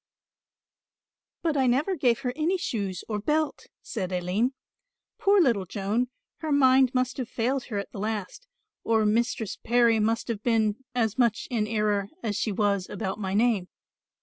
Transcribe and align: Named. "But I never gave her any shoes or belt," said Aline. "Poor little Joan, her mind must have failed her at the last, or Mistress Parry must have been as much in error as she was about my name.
Named. 0.01 1.43
"But 1.55 1.59
I 1.61 1.67
never 1.67 1.95
gave 1.95 2.21
her 2.21 2.33
any 2.35 2.57
shoes 2.57 3.03
or 3.07 3.19
belt," 3.19 3.67
said 3.83 4.11
Aline. 4.11 4.55
"Poor 5.19 5.39
little 5.39 5.67
Joan, 5.67 6.09
her 6.37 6.51
mind 6.51 6.95
must 6.95 7.17
have 7.17 7.29
failed 7.29 7.65
her 7.65 7.77
at 7.77 7.91
the 7.91 7.99
last, 7.99 8.47
or 8.83 9.05
Mistress 9.05 9.57
Parry 9.63 9.99
must 9.99 10.27
have 10.27 10.41
been 10.41 10.77
as 10.95 11.19
much 11.19 11.47
in 11.51 11.67
error 11.67 12.09
as 12.23 12.35
she 12.35 12.51
was 12.51 12.89
about 12.89 13.19
my 13.19 13.35
name. 13.35 13.67